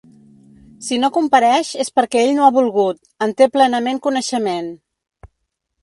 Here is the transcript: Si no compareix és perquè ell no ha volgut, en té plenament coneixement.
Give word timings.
Si 0.85 0.97
no 1.03 1.09
compareix 1.17 1.69
és 1.85 1.93
perquè 1.99 2.23
ell 2.25 2.33
no 2.39 2.47
ha 2.47 2.55
volgut, 2.57 3.03
en 3.27 3.37
té 3.43 3.49
plenament 3.59 4.05
coneixement. 4.09 4.77